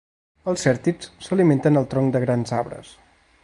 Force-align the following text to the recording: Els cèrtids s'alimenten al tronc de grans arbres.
Els 0.53 0.63
cèrtids 0.67 1.11
s'alimenten 1.27 1.79
al 1.83 1.87
tronc 1.95 2.17
de 2.17 2.23
grans 2.27 2.59
arbres. 2.65 2.99